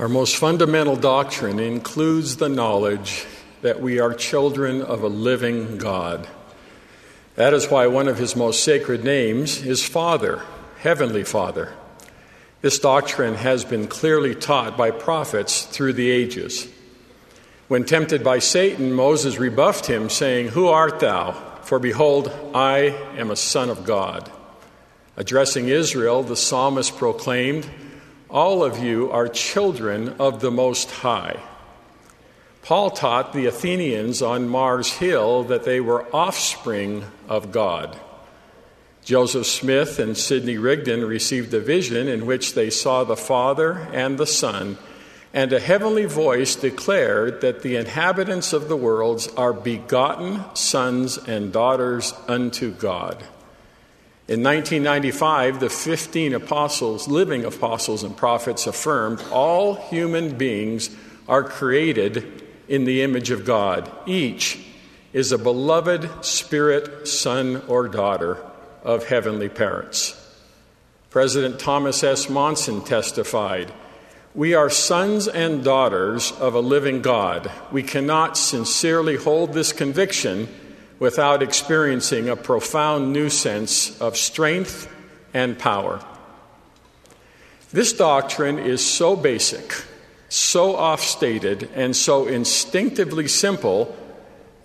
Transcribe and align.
Our 0.00 0.08
most 0.08 0.36
fundamental 0.36 0.96
doctrine 0.96 1.60
includes 1.60 2.36
the 2.36 2.48
knowledge 2.48 3.26
that 3.60 3.82
we 3.82 4.00
are 4.00 4.14
children 4.14 4.80
of 4.80 5.02
a 5.02 5.08
living 5.08 5.76
God. 5.76 6.26
That 7.34 7.52
is 7.52 7.68
why 7.68 7.86
one 7.86 8.08
of 8.08 8.16
his 8.16 8.34
most 8.34 8.64
sacred 8.64 9.04
names 9.04 9.60
is 9.62 9.86
Father, 9.86 10.42
Heavenly 10.78 11.22
Father. 11.22 11.74
This 12.62 12.78
doctrine 12.78 13.34
has 13.34 13.66
been 13.66 13.88
clearly 13.88 14.34
taught 14.34 14.74
by 14.74 14.90
prophets 14.90 15.66
through 15.66 15.92
the 15.92 16.10
ages. 16.10 16.66
When 17.68 17.84
tempted 17.84 18.24
by 18.24 18.38
Satan, 18.38 18.94
Moses 18.94 19.36
rebuffed 19.36 19.84
him, 19.84 20.08
saying, 20.08 20.48
Who 20.48 20.68
art 20.68 21.00
thou? 21.00 21.32
For 21.60 21.78
behold, 21.78 22.32
I 22.54 22.98
am 23.18 23.30
a 23.30 23.36
son 23.36 23.68
of 23.68 23.84
God. 23.84 24.32
Addressing 25.18 25.68
Israel, 25.68 26.22
the 26.22 26.36
psalmist 26.36 26.96
proclaimed, 26.96 27.68
all 28.30 28.64
of 28.64 28.78
you 28.78 29.10
are 29.10 29.28
children 29.28 30.16
of 30.18 30.40
the 30.40 30.50
Most 30.50 30.90
High. 30.90 31.40
Paul 32.62 32.90
taught 32.90 33.32
the 33.32 33.46
Athenians 33.46 34.22
on 34.22 34.48
Mars 34.48 34.92
Hill 34.92 35.44
that 35.44 35.64
they 35.64 35.80
were 35.80 36.06
offspring 36.14 37.04
of 37.28 37.50
God. 37.50 37.96
Joseph 39.04 39.46
Smith 39.46 39.98
and 39.98 40.16
Sidney 40.16 40.58
Rigdon 40.58 41.04
received 41.04 41.52
a 41.54 41.60
vision 41.60 42.06
in 42.06 42.26
which 42.26 42.54
they 42.54 42.70
saw 42.70 43.02
the 43.02 43.16
Father 43.16 43.88
and 43.92 44.18
the 44.18 44.26
Son, 44.26 44.78
and 45.32 45.52
a 45.52 45.60
heavenly 45.60 46.04
voice 46.04 46.54
declared 46.54 47.40
that 47.40 47.62
the 47.62 47.76
inhabitants 47.76 48.52
of 48.52 48.68
the 48.68 48.76
worlds 48.76 49.26
are 49.36 49.52
begotten 49.52 50.44
sons 50.54 51.16
and 51.16 51.52
daughters 51.52 52.12
unto 52.28 52.72
God. 52.72 53.24
In 54.30 54.44
1995, 54.44 55.58
the 55.58 55.68
15 55.68 56.34
apostles, 56.34 57.08
living 57.08 57.44
apostles 57.44 58.04
and 58.04 58.16
prophets, 58.16 58.68
affirmed 58.68 59.20
all 59.32 59.74
human 59.74 60.38
beings 60.38 60.88
are 61.28 61.42
created 61.42 62.46
in 62.68 62.84
the 62.84 63.02
image 63.02 63.32
of 63.32 63.44
God. 63.44 63.90
Each 64.06 64.64
is 65.12 65.32
a 65.32 65.38
beloved 65.38 66.24
spirit, 66.24 67.08
son, 67.08 67.60
or 67.66 67.88
daughter 67.88 68.38
of 68.84 69.08
heavenly 69.08 69.48
parents. 69.48 70.14
President 71.10 71.58
Thomas 71.58 72.04
S. 72.04 72.30
Monson 72.30 72.84
testified 72.84 73.72
We 74.32 74.54
are 74.54 74.70
sons 74.70 75.26
and 75.26 75.64
daughters 75.64 76.30
of 76.30 76.54
a 76.54 76.60
living 76.60 77.02
God. 77.02 77.50
We 77.72 77.82
cannot 77.82 78.36
sincerely 78.36 79.16
hold 79.16 79.54
this 79.54 79.72
conviction 79.72 80.46
without 81.00 81.42
experiencing 81.42 82.28
a 82.28 82.36
profound 82.36 83.12
new 83.12 83.28
sense 83.28 83.98
of 84.00 84.16
strength 84.16 84.88
and 85.34 85.58
power. 85.58 86.04
This 87.72 87.92
doctrine 87.92 88.58
is 88.58 88.84
so 88.84 89.16
basic, 89.16 89.84
so 90.28 90.76
off 90.76 91.00
stated, 91.00 91.68
and 91.74 91.96
so 91.96 92.26
instinctively 92.26 93.26
simple 93.26 93.96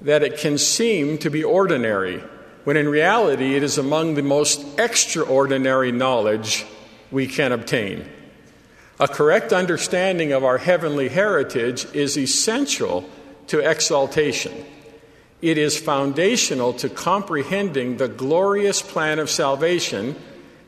that 0.02 0.24
it 0.24 0.38
can 0.38 0.58
seem 0.58 1.18
to 1.20 1.30
be 1.30 1.44
ordinary, 1.44 2.22
when 2.66 2.78
in 2.78 2.90
reality 2.90 3.56
it 3.56 3.64
is 3.64 3.78
among 3.78 4.16
the 4.16 4.24
most 4.24 4.64
extraordinary 4.78 5.92
knowledge 5.92 6.66
we 7.12 7.28
can 7.28 7.52
obtain. 7.52 8.08
A 9.00 9.08
correct 9.08 9.54
understanding 9.54 10.34
of 10.34 10.44
our 10.44 10.58
heavenly 10.58 11.10
heritage 11.10 11.86
is 11.94 12.18
essential 12.18 13.08
to 13.48 13.60
exaltation. 13.60 14.66
It 15.46 15.60
is 15.60 15.78
foundational 15.78 16.74
to 16.74 16.90
comprehending 16.90 17.98
the 17.98 18.08
glorious 18.08 18.82
plan 18.82 19.20
of 19.20 19.30
salvation 19.30 20.16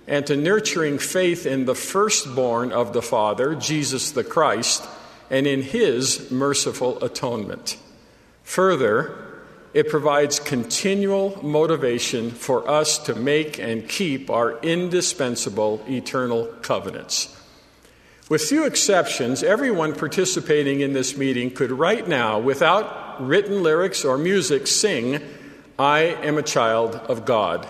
and 0.06 0.28
to 0.28 0.38
nurturing 0.38 1.00
faith 1.00 1.48
in 1.48 1.66
the 1.66 1.74
firstborn 1.74 2.72
of 2.72 2.94
the 2.94 3.02
Father, 3.02 3.56
Jesus 3.56 4.12
the 4.12 4.24
Christ, 4.24 4.88
and 5.32 5.48
in 5.48 5.64
his 5.64 6.30
merciful 6.30 7.04
atonement. 7.04 7.76
Further, 8.44 9.18
it 9.74 9.90
provides 9.90 10.40
continual 10.40 11.44
motivation 11.44 12.30
for 12.30 12.70
us 12.70 13.00
to 13.00 13.16
make 13.16 13.58
and 13.58 13.90
keep 13.90 14.30
our 14.30 14.60
indispensable 14.60 15.84
eternal 15.90 16.46
covenants. 16.62 17.36
With 18.30 18.42
few 18.42 18.66
exceptions, 18.66 19.42
everyone 19.42 19.96
participating 19.96 20.82
in 20.82 20.92
this 20.92 21.16
meeting 21.16 21.50
could 21.50 21.72
right 21.72 22.06
now, 22.06 22.40
without 22.40 23.26
written 23.26 23.64
lyrics 23.64 24.04
or 24.04 24.18
music 24.18 24.68
sing, 24.68 25.22
I 25.80 26.00
am 26.00 26.38
a 26.38 26.44
child 26.44 26.96
of 26.96 27.24
God. 27.24 27.66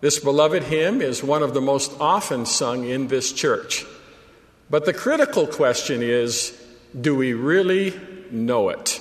This 0.00 0.18
beloved 0.18 0.64
hymn 0.64 1.00
is 1.00 1.22
one 1.22 1.44
of 1.44 1.54
the 1.54 1.60
most 1.60 1.92
often 2.00 2.44
sung 2.44 2.86
in 2.86 3.06
this 3.06 3.32
church. 3.32 3.84
But 4.68 4.84
the 4.84 4.92
critical 4.92 5.46
question 5.46 6.02
is 6.02 6.60
do 7.00 7.14
we 7.14 7.34
really 7.34 7.94
know 8.32 8.70
it? 8.70 9.00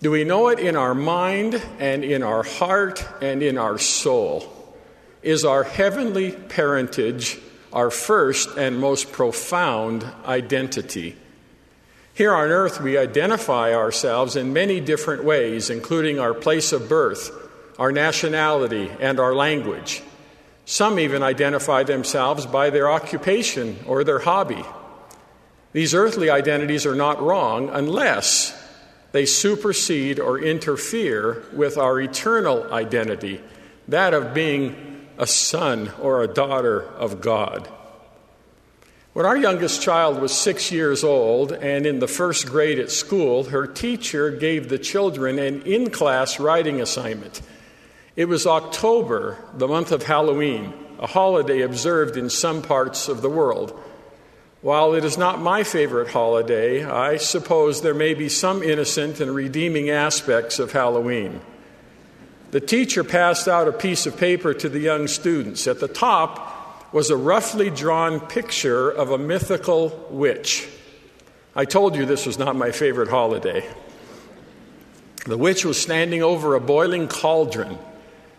Do 0.00 0.10
we 0.10 0.24
know 0.24 0.48
it 0.48 0.58
in 0.58 0.74
our 0.74 0.94
mind 0.94 1.62
and 1.78 2.02
in 2.02 2.24
our 2.24 2.42
heart 2.42 3.06
and 3.22 3.44
in 3.44 3.56
our 3.56 3.78
soul? 3.78 4.74
Is 5.22 5.44
our 5.44 5.62
heavenly 5.62 6.32
parentage 6.32 7.38
our 7.72 7.90
first 7.90 8.56
and 8.56 8.78
most 8.78 9.12
profound 9.12 10.04
identity? 10.24 11.16
Here 12.14 12.34
on 12.34 12.48
earth, 12.50 12.80
we 12.80 12.98
identify 12.98 13.74
ourselves 13.74 14.34
in 14.34 14.52
many 14.52 14.80
different 14.80 15.22
ways, 15.22 15.70
including 15.70 16.18
our 16.18 16.34
place 16.34 16.72
of 16.72 16.88
birth, 16.88 17.30
our 17.78 17.92
nationality, 17.92 18.90
and 18.98 19.20
our 19.20 19.34
language. 19.34 20.02
Some 20.64 20.98
even 20.98 21.22
identify 21.22 21.84
themselves 21.84 22.44
by 22.44 22.70
their 22.70 22.90
occupation 22.90 23.78
or 23.86 24.02
their 24.02 24.18
hobby. 24.18 24.64
These 25.72 25.94
earthly 25.94 26.28
identities 26.28 26.86
are 26.86 26.96
not 26.96 27.22
wrong 27.22 27.70
unless 27.70 28.52
they 29.12 29.24
supersede 29.24 30.18
or 30.18 30.38
interfere 30.38 31.44
with 31.52 31.78
our 31.78 32.00
eternal 32.00 32.70
identity, 32.72 33.40
that 33.86 34.12
of 34.12 34.34
being 34.34 34.87
a 35.18 35.26
son 35.26 35.90
or 36.00 36.22
a 36.22 36.28
daughter 36.28 36.82
of 36.82 37.20
God. 37.20 37.68
When 39.12 39.26
our 39.26 39.36
youngest 39.36 39.82
child 39.82 40.20
was 40.20 40.32
six 40.32 40.70
years 40.70 41.02
old 41.02 41.52
and 41.52 41.86
in 41.86 41.98
the 41.98 42.06
first 42.06 42.46
grade 42.46 42.78
at 42.78 42.92
school, 42.92 43.44
her 43.44 43.66
teacher 43.66 44.30
gave 44.30 44.68
the 44.68 44.78
children 44.78 45.40
an 45.40 45.62
in 45.62 45.90
class 45.90 46.38
writing 46.38 46.80
assignment. 46.80 47.42
It 48.14 48.26
was 48.26 48.46
October, 48.46 49.36
the 49.54 49.66
month 49.66 49.90
of 49.90 50.04
Halloween, 50.04 50.72
a 51.00 51.08
holiday 51.08 51.62
observed 51.62 52.16
in 52.16 52.30
some 52.30 52.62
parts 52.62 53.08
of 53.08 53.20
the 53.20 53.30
world. 53.30 53.76
While 54.60 54.94
it 54.94 55.04
is 55.04 55.18
not 55.18 55.40
my 55.40 55.64
favorite 55.64 56.10
holiday, 56.10 56.84
I 56.84 57.16
suppose 57.16 57.82
there 57.82 57.94
may 57.94 58.14
be 58.14 58.28
some 58.28 58.62
innocent 58.62 59.18
and 59.20 59.34
redeeming 59.34 59.90
aspects 59.90 60.60
of 60.60 60.70
Halloween. 60.70 61.40
The 62.50 62.60
teacher 62.60 63.04
passed 63.04 63.46
out 63.46 63.68
a 63.68 63.72
piece 63.72 64.06
of 64.06 64.16
paper 64.16 64.54
to 64.54 64.68
the 64.68 64.78
young 64.78 65.06
students. 65.06 65.66
At 65.66 65.80
the 65.80 65.88
top, 65.88 66.58
was 66.92 67.10
a 67.10 67.16
roughly 67.16 67.70
drawn 67.70 68.20
picture 68.20 68.88
of 68.90 69.10
a 69.10 69.18
mythical 69.18 70.06
witch. 70.10 70.66
I 71.54 71.64
told 71.64 71.94
you 71.94 72.06
this 72.06 72.24
was 72.24 72.38
not 72.38 72.56
my 72.56 72.70
favorite 72.70 73.08
holiday. 73.08 73.68
The 75.26 75.36
witch 75.36 75.64
was 75.64 75.80
standing 75.80 76.22
over 76.22 76.54
a 76.54 76.60
boiling 76.60 77.08
cauldron. 77.08 77.78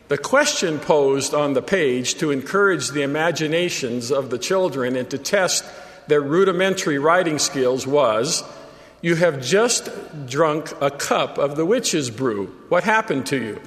The 0.07 0.17
question 0.17 0.79
posed 0.79 1.35
on 1.35 1.53
the 1.53 1.61
page 1.61 2.15
to 2.15 2.31
encourage 2.31 2.89
the 2.89 3.03
imaginations 3.03 4.11
of 4.11 4.31
the 4.31 4.39
children 4.39 4.95
and 4.95 5.07
to 5.11 5.19
test 5.19 5.63
their 6.07 6.21
rudimentary 6.21 6.97
writing 6.97 7.37
skills 7.37 7.85
was 7.85 8.43
You 9.01 9.15
have 9.15 9.43
just 9.43 9.89
drunk 10.25 10.73
a 10.81 10.89
cup 10.89 11.37
of 11.37 11.55
the 11.55 11.65
witch's 11.65 12.09
brew. 12.09 12.47
What 12.69 12.83
happened 12.83 13.27
to 13.27 13.37
you? 13.37 13.61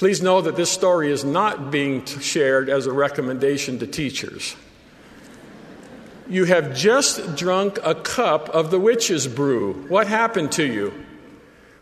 Please 0.00 0.22
know 0.22 0.40
that 0.40 0.56
this 0.56 0.70
story 0.70 1.12
is 1.12 1.26
not 1.26 1.70
being 1.70 2.02
shared 2.06 2.70
as 2.70 2.86
a 2.86 2.92
recommendation 2.92 3.78
to 3.80 3.86
teachers. 3.86 4.56
You 6.26 6.46
have 6.46 6.74
just 6.74 7.36
drunk 7.36 7.78
a 7.84 7.94
cup 7.94 8.48
of 8.48 8.70
the 8.70 8.80
witch's 8.80 9.28
brew. 9.28 9.74
What 9.90 10.06
happened 10.06 10.52
to 10.52 10.64
you? 10.64 11.04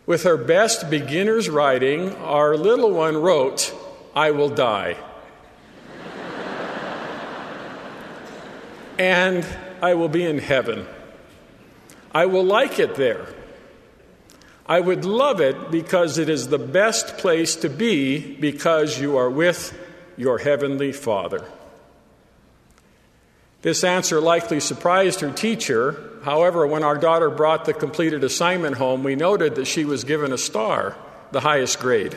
With 0.05 0.23
her 0.23 0.35
best 0.35 0.89
beginner's 0.89 1.49
writing, 1.49 2.13
our 2.17 2.57
little 2.57 2.91
one 2.91 3.15
wrote, 3.15 3.73
I 4.13 4.31
will 4.31 4.49
die. 4.49 4.97
and 8.97 9.47
I 9.81 9.93
will 9.93 10.09
be 10.09 10.25
in 10.25 10.39
heaven. 10.39 10.85
I 12.13 12.25
will 12.25 12.43
like 12.43 12.79
it 12.79 12.95
there. 12.95 13.27
I 14.69 14.79
would 14.79 15.03
love 15.03 15.41
it 15.41 15.71
because 15.71 16.19
it 16.19 16.29
is 16.29 16.47
the 16.47 16.59
best 16.59 17.17
place 17.17 17.55
to 17.57 17.69
be 17.69 18.35
because 18.35 18.99
you 18.99 19.17
are 19.17 19.29
with 19.29 19.75
your 20.15 20.37
Heavenly 20.37 20.91
Father. 20.91 21.43
This 23.63 23.83
answer 23.83 24.21
likely 24.21 24.59
surprised 24.59 25.21
her 25.21 25.31
teacher. 25.31 26.19
However, 26.23 26.67
when 26.67 26.83
our 26.83 26.99
daughter 26.99 27.31
brought 27.31 27.65
the 27.65 27.73
completed 27.73 28.23
assignment 28.23 28.77
home, 28.77 29.03
we 29.03 29.15
noted 29.15 29.55
that 29.55 29.65
she 29.65 29.85
was 29.85 30.03
given 30.03 30.31
a 30.31 30.37
star, 30.37 30.95
the 31.31 31.39
highest 31.39 31.79
grade. 31.79 32.15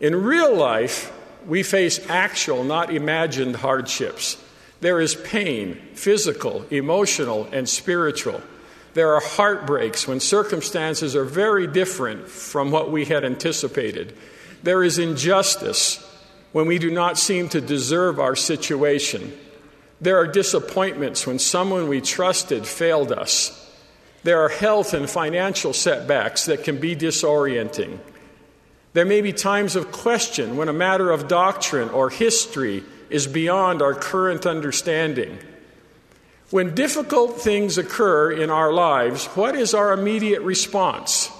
In 0.00 0.22
real 0.22 0.56
life, 0.56 1.12
we 1.46 1.62
face 1.62 2.00
actual, 2.08 2.64
not 2.64 2.90
imagined 2.90 3.56
hardships. 3.56 4.42
There 4.80 4.98
is 4.98 5.14
pain, 5.14 5.74
physical, 5.92 6.64
emotional, 6.70 7.46
and 7.52 7.68
spiritual. 7.68 8.40
There 8.94 9.14
are 9.14 9.20
heartbreaks 9.20 10.08
when 10.08 10.20
circumstances 10.20 11.14
are 11.14 11.24
very 11.24 11.66
different 11.66 12.28
from 12.28 12.70
what 12.70 12.90
we 12.90 13.04
had 13.04 13.24
anticipated. 13.24 14.16
There 14.62 14.82
is 14.82 14.98
injustice 14.98 16.06
when 16.52 16.66
we 16.66 16.78
do 16.78 16.90
not 16.90 17.16
seem 17.16 17.48
to 17.50 17.60
deserve 17.60 18.18
our 18.18 18.34
situation. 18.34 19.32
There 20.00 20.18
are 20.18 20.26
disappointments 20.26 21.26
when 21.26 21.38
someone 21.38 21.88
we 21.88 22.00
trusted 22.00 22.66
failed 22.66 23.12
us. 23.12 23.56
There 24.22 24.40
are 24.40 24.48
health 24.48 24.92
and 24.92 25.08
financial 25.08 25.72
setbacks 25.72 26.46
that 26.46 26.64
can 26.64 26.78
be 26.78 26.96
disorienting. 26.96 27.98
There 28.92 29.06
may 29.06 29.20
be 29.20 29.32
times 29.32 29.76
of 29.76 29.92
question 29.92 30.56
when 30.56 30.68
a 30.68 30.74
matter 30.74 31.10
of 31.10 31.28
doctrine 31.28 31.88
or 31.90 32.10
history 32.10 32.82
is 33.08 33.26
beyond 33.26 33.82
our 33.82 33.94
current 33.94 34.46
understanding. 34.46 35.38
When 36.50 36.74
difficult 36.74 37.40
things 37.40 37.78
occur 37.78 38.32
in 38.32 38.50
our 38.50 38.72
lives, 38.72 39.26
what 39.36 39.54
is 39.54 39.72
our 39.72 39.92
immediate 39.92 40.42
response? 40.42 41.30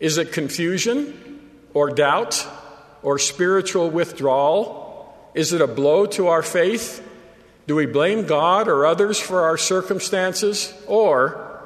Is 0.00 0.18
it 0.18 0.32
confusion 0.32 1.40
or 1.72 1.90
doubt 1.90 2.44
or 3.04 3.20
spiritual 3.20 3.90
withdrawal? 3.90 5.30
Is 5.34 5.52
it 5.52 5.60
a 5.60 5.68
blow 5.68 6.06
to 6.06 6.26
our 6.26 6.42
faith? 6.42 7.00
Do 7.68 7.76
we 7.76 7.86
blame 7.86 8.26
God 8.26 8.66
or 8.66 8.86
others 8.86 9.20
for 9.20 9.42
our 9.42 9.56
circumstances? 9.56 10.74
Or 10.88 11.62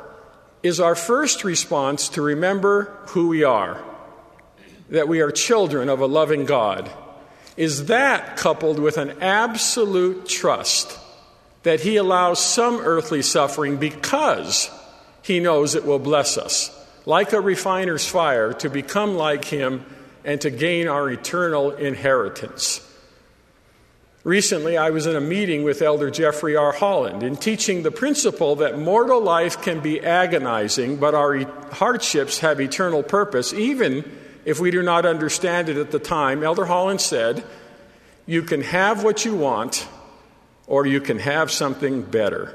is 0.63 0.79
our 0.79 0.95
first 0.95 1.45
response 1.45 2.11
to 2.11 2.23
remember 2.23 2.85
who 3.09 3.29
we 3.29 3.45
are? 3.45 3.83
That 4.91 5.09
we 5.09 5.23
are 5.23 5.31
children 5.31 5.89
of 5.89 6.01
a 6.01 6.07
loving 6.07 6.45
God. 6.45 6.91
Is 7.57 7.87
that 7.87 8.37
coupled 8.37 8.79
with 8.79 8.99
an 8.99 9.23
absolute 9.23 10.29
trust 10.29 10.99
that 11.69 11.81
He 11.81 11.97
allows 11.97 12.43
some 12.43 12.79
earthly 12.79 13.21
suffering 13.21 13.77
because 13.77 14.71
He 15.21 15.39
knows 15.39 15.75
it 15.75 15.85
will 15.85 15.99
bless 15.99 16.39
us, 16.39 16.75
like 17.05 17.35
a 17.35 17.43
refiner's 17.43 18.07
fire, 18.07 18.55
to 18.55 18.71
become 18.71 19.17
like 19.17 19.45
Him 19.45 19.85
and 20.25 20.41
to 20.41 20.49
gain 20.49 20.89
our 20.89 21.11
eternal 21.11 21.73
inheritance? 21.73 22.81
Recently, 24.25 24.79
I 24.79 24.89
was 24.89 25.07
in 25.07 25.15
a 25.15 25.21
meeting 25.21 25.63
with 25.63 25.83
Elder 25.83 26.11
Jeffrey 26.11 26.57
R. 26.57 26.73
Holland 26.73 27.23
in 27.23 27.37
teaching 27.37 27.83
the 27.83 27.91
principle 27.91 28.57
that 28.57 28.79
mortal 28.79 29.21
life 29.21 29.61
can 29.61 29.81
be 29.81 30.01
agonizing, 30.01 30.97
but 30.97 31.15
our 31.15 31.45
hardships 31.73 32.39
have 32.39 32.63
eternal 32.63 33.03
purpose, 33.03 33.53
even 33.53 34.11
if 34.47 34.59
we 34.59 34.71
do 34.71 34.83
not 34.83 35.05
understand 35.05 35.69
it 35.69 35.77
at 35.77 35.91
the 35.91 35.99
time. 35.99 36.43
Elder 36.43 36.65
Holland 36.65 37.03
said, 37.03 37.45
You 38.25 38.43
can 38.43 38.63
have 38.63 39.05
what 39.05 39.27
you 39.27 39.37
want, 39.37 39.87
or 40.69 40.87
you 40.87 41.01
can 41.01 41.19
have 41.19 41.51
something 41.51 42.03
better. 42.03 42.55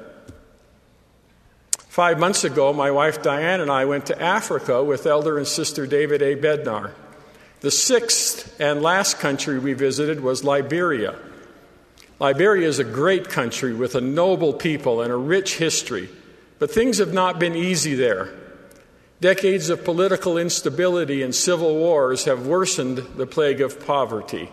Five 1.89 2.19
months 2.19 2.43
ago, 2.43 2.71
my 2.71 2.91
wife 2.91 3.21
Diane 3.21 3.59
and 3.59 3.69
I 3.69 3.85
went 3.85 4.05
to 4.05 4.21
Africa 4.21 4.83
with 4.83 5.05
Elder 5.05 5.37
and 5.37 5.47
Sister 5.47 5.85
David 5.85 6.21
A. 6.21 6.35
Bednar. 6.35 6.91
The 7.59 7.71
sixth 7.71 8.59
and 8.59 8.81
last 8.81 9.19
country 9.19 9.59
we 9.59 9.73
visited 9.73 10.21
was 10.21 10.43
Liberia. 10.43 11.15
Liberia 12.19 12.67
is 12.67 12.79
a 12.79 12.83
great 12.83 13.29
country 13.29 13.73
with 13.73 13.95
a 13.95 14.01
noble 14.01 14.53
people 14.53 15.01
and 15.01 15.11
a 15.11 15.15
rich 15.17 15.57
history, 15.57 16.09
but 16.59 16.71
things 16.71 16.99
have 16.99 17.13
not 17.13 17.39
been 17.39 17.55
easy 17.55 17.95
there. 17.95 18.33
Decades 19.21 19.69
of 19.69 19.85
political 19.85 20.37
instability 20.37 21.23
and 21.23 21.33
civil 21.33 21.75
wars 21.75 22.25
have 22.25 22.45
worsened 22.45 22.97
the 23.17 23.25
plague 23.25 23.61
of 23.61 23.85
poverty. 23.85 24.49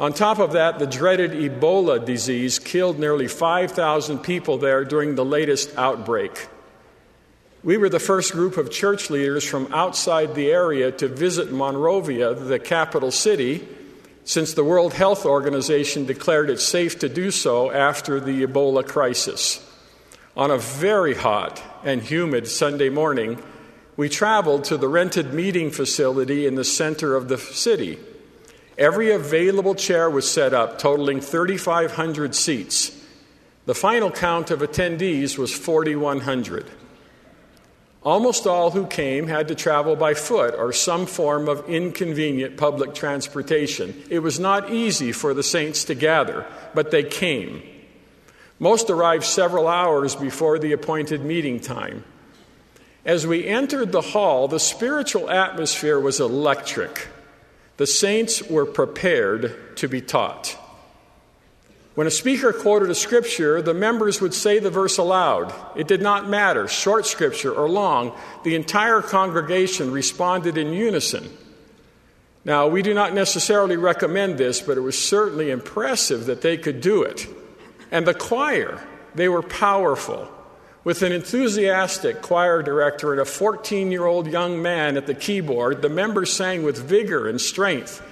On 0.00 0.12
top 0.12 0.38
of 0.38 0.52
that, 0.52 0.78
the 0.78 0.86
dreaded 0.86 1.32
Ebola 1.32 2.04
disease 2.04 2.60
killed 2.60 3.00
nearly 3.00 3.26
5,000 3.26 4.20
people 4.20 4.56
there 4.56 4.84
during 4.84 5.16
the 5.16 5.24
latest 5.24 5.76
outbreak. 5.76 6.46
We 7.64 7.76
were 7.76 7.88
the 7.88 7.98
first 7.98 8.32
group 8.32 8.56
of 8.56 8.70
church 8.70 9.10
leaders 9.10 9.44
from 9.44 9.72
outside 9.74 10.36
the 10.36 10.52
area 10.52 10.92
to 10.92 11.08
visit 11.08 11.50
Monrovia, 11.50 12.32
the 12.32 12.60
capital 12.60 13.10
city, 13.10 13.66
since 14.24 14.54
the 14.54 14.62
World 14.62 14.92
Health 14.92 15.26
Organization 15.26 16.06
declared 16.06 16.50
it 16.50 16.60
safe 16.60 17.00
to 17.00 17.08
do 17.08 17.32
so 17.32 17.72
after 17.72 18.20
the 18.20 18.46
Ebola 18.46 18.86
crisis. 18.86 19.64
On 20.36 20.52
a 20.52 20.58
very 20.58 21.14
hot 21.14 21.60
and 21.82 22.00
humid 22.00 22.46
Sunday 22.46 22.90
morning, 22.90 23.42
we 23.96 24.08
traveled 24.08 24.62
to 24.64 24.76
the 24.76 24.86
rented 24.86 25.34
meeting 25.34 25.72
facility 25.72 26.46
in 26.46 26.54
the 26.54 26.62
center 26.62 27.16
of 27.16 27.26
the 27.26 27.38
city. 27.38 27.98
Every 28.78 29.10
available 29.10 29.74
chair 29.74 30.08
was 30.08 30.30
set 30.30 30.54
up, 30.54 30.78
totaling 30.78 31.20
3,500 31.20 32.34
seats. 32.34 32.92
The 33.66 33.74
final 33.74 34.10
count 34.10 34.52
of 34.52 34.60
attendees 34.60 35.36
was 35.36 35.52
4,100. 35.52 36.70
Almost 38.04 38.46
all 38.46 38.70
who 38.70 38.86
came 38.86 39.26
had 39.26 39.48
to 39.48 39.56
travel 39.56 39.96
by 39.96 40.14
foot 40.14 40.54
or 40.56 40.72
some 40.72 41.06
form 41.06 41.48
of 41.48 41.68
inconvenient 41.68 42.56
public 42.56 42.94
transportation. 42.94 44.00
It 44.08 44.20
was 44.20 44.38
not 44.38 44.70
easy 44.70 45.10
for 45.10 45.34
the 45.34 45.42
saints 45.42 45.82
to 45.84 45.96
gather, 45.96 46.46
but 46.72 46.92
they 46.92 47.02
came. 47.02 47.62
Most 48.60 48.90
arrived 48.90 49.24
several 49.24 49.66
hours 49.66 50.14
before 50.14 50.60
the 50.60 50.72
appointed 50.72 51.24
meeting 51.24 51.58
time. 51.58 52.04
As 53.04 53.26
we 53.26 53.46
entered 53.46 53.90
the 53.90 54.00
hall, 54.00 54.46
the 54.46 54.60
spiritual 54.60 55.28
atmosphere 55.28 55.98
was 55.98 56.20
electric. 56.20 57.08
The 57.78 57.86
saints 57.86 58.42
were 58.42 58.66
prepared 58.66 59.76
to 59.76 59.88
be 59.88 60.00
taught. 60.00 60.58
When 61.94 62.06
a 62.06 62.12
speaker 62.12 62.52
quoted 62.52 62.90
a 62.90 62.94
scripture, 62.94 63.62
the 63.62 63.74
members 63.74 64.20
would 64.20 64.34
say 64.34 64.58
the 64.58 64.70
verse 64.70 64.98
aloud. 64.98 65.52
It 65.76 65.88
did 65.88 66.02
not 66.02 66.28
matter, 66.28 66.68
short 66.68 67.06
scripture 67.06 67.52
or 67.52 67.68
long, 67.68 68.16
the 68.44 68.54
entire 68.54 69.00
congregation 69.00 69.90
responded 69.90 70.58
in 70.58 70.72
unison. 70.72 71.28
Now, 72.44 72.68
we 72.68 72.82
do 72.82 72.94
not 72.94 73.14
necessarily 73.14 73.76
recommend 73.76 74.38
this, 74.38 74.60
but 74.60 74.76
it 74.76 74.82
was 74.82 74.96
certainly 74.96 75.50
impressive 75.50 76.26
that 76.26 76.40
they 76.40 76.56
could 76.56 76.80
do 76.80 77.02
it. 77.02 77.26
And 77.90 78.06
the 78.06 78.14
choir, 78.14 78.80
they 79.14 79.28
were 79.28 79.42
powerful. 79.42 80.28
With 80.84 81.02
an 81.02 81.12
enthusiastic 81.12 82.22
choir 82.22 82.62
director 82.62 83.12
and 83.12 83.20
a 83.20 83.24
14 83.24 83.90
year 83.90 84.06
old 84.06 84.28
young 84.28 84.62
man 84.62 84.96
at 84.96 85.06
the 85.06 85.14
keyboard, 85.14 85.82
the 85.82 85.88
members 85.88 86.32
sang 86.32 86.62
with 86.62 86.78
vigor 86.78 87.28
and 87.28 87.40
strength. 87.40 88.02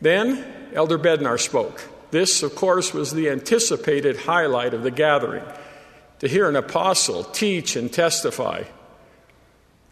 Then, 0.00 0.44
Elder 0.72 0.98
Bednar 0.98 1.38
spoke. 1.38 1.82
This, 2.10 2.42
of 2.42 2.54
course, 2.54 2.92
was 2.92 3.12
the 3.12 3.28
anticipated 3.28 4.18
highlight 4.18 4.74
of 4.74 4.82
the 4.82 4.90
gathering 4.90 5.44
to 6.20 6.28
hear 6.28 6.48
an 6.48 6.56
apostle 6.56 7.24
teach 7.24 7.76
and 7.76 7.92
testify. 7.92 8.64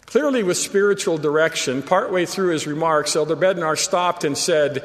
Clearly, 0.07 0.43
with 0.43 0.57
spiritual 0.57 1.19
direction, 1.19 1.83
partway 1.83 2.27
through 2.27 2.53
his 2.53 2.67
remarks, 2.67 3.17
Elder 3.17 3.37
Bednar 3.37 3.79
stopped 3.79 4.25
and 4.25 4.37
said, 4.37 4.85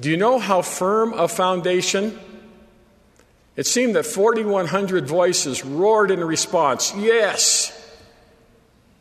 Do 0.00 0.10
you 0.10 0.16
know 0.16 0.38
how 0.38 0.62
firm 0.62 1.12
a 1.12 1.26
foundation? 1.28 2.18
It 3.58 3.66
seemed 3.66 3.96
that 3.96 4.06
4,100 4.06 5.08
voices 5.08 5.64
roared 5.64 6.12
in 6.12 6.22
response, 6.22 6.94
Yes. 6.96 7.74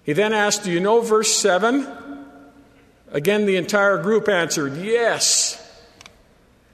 He 0.01 0.13
then 0.13 0.33
asked, 0.33 0.63
Do 0.63 0.71
you 0.71 0.79
know 0.79 1.01
verse 1.01 1.31
7? 1.31 1.87
Again, 3.11 3.45
the 3.45 3.57
entire 3.57 4.01
group 4.01 4.27
answered, 4.27 4.77
Yes. 4.77 5.63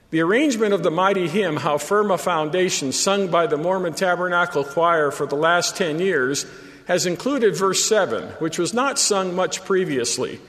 The 0.08 0.22
arrangement 0.22 0.72
of 0.72 0.82
the 0.82 0.90
mighty 0.90 1.28
hymn, 1.28 1.56
How 1.56 1.76
Firm 1.76 2.10
a 2.10 2.16
Foundation, 2.16 2.90
sung 2.90 3.28
by 3.28 3.46
the 3.46 3.58
Mormon 3.58 3.92
Tabernacle 3.92 4.64
Choir 4.64 5.10
for 5.10 5.26
the 5.26 5.36
last 5.36 5.76
10 5.76 5.98
years, 5.98 6.46
has 6.86 7.04
included 7.04 7.54
verse 7.54 7.84
7, 7.86 8.30
which 8.38 8.58
was 8.58 8.72
not 8.72 8.98
sung 8.98 9.34
much 9.34 9.62
previously. 9.62 10.40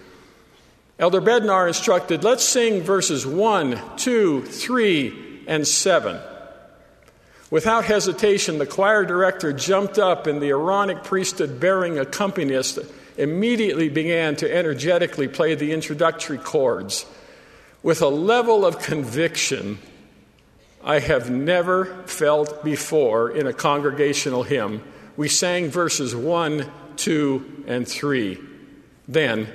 Elder 0.99 1.19
Bednar 1.19 1.67
instructed, 1.67 2.23
let's 2.23 2.45
sing 2.45 2.81
verses 2.81 3.27
1, 3.27 3.77
2, 3.97 4.45
3, 4.45 5.43
and 5.47 5.67
7. 5.67 6.17
Without 7.55 7.85
hesitation, 7.85 8.57
the 8.57 8.65
choir 8.65 9.05
director 9.05 9.53
jumped 9.53 9.97
up, 9.97 10.27
and 10.27 10.41
the 10.41 10.50
Aaronic 10.50 11.05
priesthood 11.05 11.57
bearing 11.57 11.97
accompanist 11.97 12.79
immediately 13.15 13.88
began 13.88 14.35
to 14.35 14.53
energetically 14.53 15.29
play 15.29 15.55
the 15.55 15.71
introductory 15.71 16.38
chords 16.38 17.05
with 17.81 18.01
a 18.01 18.09
level 18.09 18.65
of 18.65 18.79
conviction 18.79 19.79
I 20.83 21.00
have 21.00 21.29
never 21.29 21.85
felt 22.07 22.62
before 22.62 23.31
in 23.31 23.47
a 23.47 23.53
congregational 23.53 24.43
hymn. 24.43 24.83
We 25.15 25.29
sang 25.29 25.69
verses 25.69 26.13
1, 26.13 26.69
2, 26.97 27.63
and 27.67 27.88
3. 27.88 28.38
Then 29.07 29.47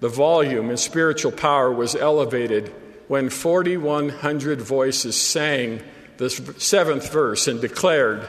the 0.00 0.08
volume 0.08 0.70
and 0.70 0.80
spiritual 0.80 1.30
power 1.30 1.70
was 1.70 1.94
elevated 1.94 2.74
when 3.06 3.30
4,100 3.30 4.60
voices 4.60 5.14
sang 5.14 5.84
the 6.18 6.28
seventh 6.30 7.10
verse 7.10 7.48
and 7.48 7.60
declared, 7.60 8.28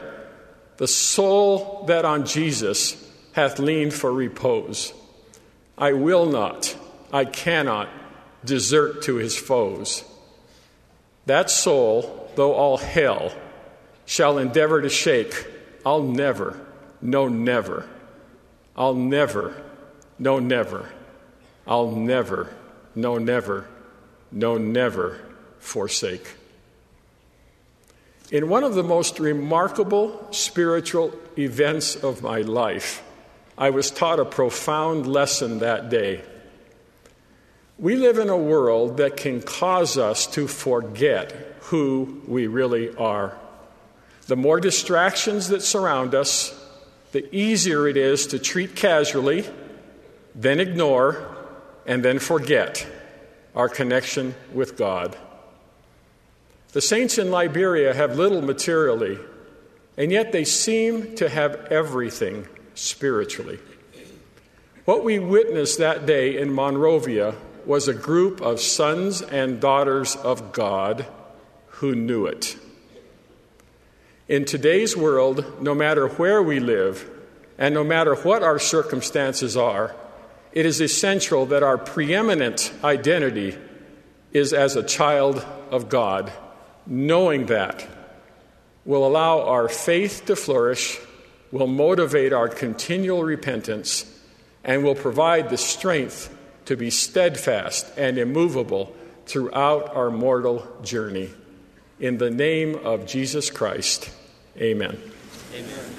The 0.78 0.88
soul 0.88 1.84
that 1.86 2.04
on 2.04 2.24
Jesus 2.24 2.96
hath 3.32 3.58
leaned 3.58 3.92
for 3.92 4.12
repose. 4.12 4.92
I 5.76 5.92
will 5.92 6.26
not, 6.26 6.76
I 7.12 7.24
cannot 7.24 7.88
desert 8.44 9.02
to 9.02 9.16
his 9.16 9.36
foes. 9.36 10.04
That 11.26 11.50
soul, 11.50 12.30
though 12.36 12.54
all 12.54 12.76
hell 12.76 13.32
shall 14.06 14.38
endeavor 14.38 14.80
to 14.82 14.88
shake, 14.88 15.46
I'll 15.84 16.02
never, 16.02 16.60
no, 17.02 17.28
never. 17.28 17.88
I'll 18.76 18.94
never, 18.94 19.62
no, 20.18 20.38
never. 20.38 20.90
I'll 21.66 21.90
never, 21.90 22.54
no, 22.94 23.18
never, 23.18 23.68
no, 24.32 24.58
never 24.58 25.20
forsake. 25.58 26.36
In 28.30 28.48
one 28.48 28.62
of 28.62 28.74
the 28.74 28.84
most 28.84 29.18
remarkable 29.18 30.28
spiritual 30.30 31.12
events 31.36 31.96
of 31.96 32.22
my 32.22 32.42
life, 32.42 33.02
I 33.58 33.70
was 33.70 33.90
taught 33.90 34.20
a 34.20 34.24
profound 34.24 35.06
lesson 35.06 35.58
that 35.58 35.90
day. 35.90 36.22
We 37.76 37.96
live 37.96 38.18
in 38.18 38.28
a 38.28 38.36
world 38.36 38.98
that 38.98 39.16
can 39.16 39.42
cause 39.42 39.98
us 39.98 40.28
to 40.28 40.46
forget 40.46 41.32
who 41.62 42.22
we 42.28 42.46
really 42.46 42.94
are. 42.94 43.36
The 44.28 44.36
more 44.36 44.60
distractions 44.60 45.48
that 45.48 45.62
surround 45.62 46.14
us, 46.14 46.56
the 47.10 47.34
easier 47.34 47.88
it 47.88 47.96
is 47.96 48.28
to 48.28 48.38
treat 48.38 48.76
casually, 48.76 49.44
then 50.36 50.60
ignore, 50.60 51.26
and 51.84 52.04
then 52.04 52.20
forget 52.20 52.86
our 53.56 53.68
connection 53.68 54.36
with 54.52 54.76
God. 54.76 55.16
The 56.72 56.80
saints 56.80 57.18
in 57.18 57.30
Liberia 57.30 57.92
have 57.94 58.16
little 58.16 58.42
materially, 58.42 59.18
and 59.96 60.12
yet 60.12 60.30
they 60.30 60.44
seem 60.44 61.16
to 61.16 61.28
have 61.28 61.56
everything 61.66 62.46
spiritually. 62.74 63.58
What 64.84 65.02
we 65.02 65.18
witnessed 65.18 65.78
that 65.78 66.06
day 66.06 66.38
in 66.38 66.52
Monrovia 66.52 67.34
was 67.66 67.88
a 67.88 67.94
group 67.94 68.40
of 68.40 68.60
sons 68.60 69.20
and 69.20 69.60
daughters 69.60 70.14
of 70.16 70.52
God 70.52 71.06
who 71.66 71.94
knew 71.94 72.26
it. 72.26 72.56
In 74.28 74.44
today's 74.44 74.96
world, 74.96 75.60
no 75.60 75.74
matter 75.74 76.06
where 76.06 76.42
we 76.42 76.60
live, 76.60 77.10
and 77.58 77.74
no 77.74 77.82
matter 77.82 78.14
what 78.14 78.44
our 78.44 78.60
circumstances 78.60 79.56
are, 79.56 79.94
it 80.52 80.64
is 80.64 80.80
essential 80.80 81.46
that 81.46 81.64
our 81.64 81.76
preeminent 81.76 82.72
identity 82.84 83.56
is 84.32 84.52
as 84.52 84.76
a 84.76 84.82
child 84.82 85.44
of 85.70 85.88
God. 85.88 86.32
Knowing 86.86 87.46
that 87.46 87.86
will 88.84 89.06
allow 89.06 89.42
our 89.42 89.68
faith 89.68 90.24
to 90.26 90.34
flourish, 90.34 90.98
will 91.52 91.66
motivate 91.66 92.32
our 92.32 92.48
continual 92.48 93.22
repentance, 93.22 94.06
and 94.64 94.84
will 94.84 94.94
provide 94.94 95.50
the 95.50 95.56
strength 95.56 96.36
to 96.64 96.76
be 96.76 96.90
steadfast 96.90 97.90
and 97.96 98.18
immovable 98.18 98.94
throughout 99.26 99.94
our 99.94 100.10
mortal 100.10 100.66
journey. 100.82 101.30
In 101.98 102.18
the 102.18 102.30
name 102.30 102.76
of 102.76 103.06
Jesus 103.06 103.50
Christ, 103.50 104.10
amen. 104.56 104.98
Amen. 105.54 105.96